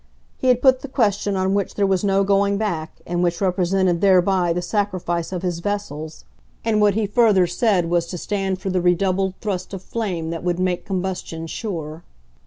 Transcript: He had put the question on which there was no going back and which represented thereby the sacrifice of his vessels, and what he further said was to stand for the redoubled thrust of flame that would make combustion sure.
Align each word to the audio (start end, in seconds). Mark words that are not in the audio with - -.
He 0.35 0.47
had 0.47 0.63
put 0.63 0.79
the 0.81 0.87
question 0.87 1.35
on 1.35 1.53
which 1.53 1.75
there 1.75 1.85
was 1.85 2.03
no 2.03 2.23
going 2.23 2.57
back 2.57 3.01
and 3.05 3.21
which 3.21 3.39
represented 3.39 4.01
thereby 4.01 4.51
the 4.51 4.59
sacrifice 4.63 5.31
of 5.31 5.43
his 5.43 5.59
vessels, 5.59 6.25
and 6.65 6.81
what 6.81 6.95
he 6.95 7.05
further 7.05 7.45
said 7.45 7.87
was 7.87 8.07
to 8.07 8.17
stand 8.17 8.59
for 8.59 8.71
the 8.71 8.81
redoubled 8.81 9.35
thrust 9.41 9.75
of 9.75 9.83
flame 9.83 10.31
that 10.31 10.43
would 10.43 10.57
make 10.57 10.85
combustion 10.87 11.45
sure. 11.45 12.03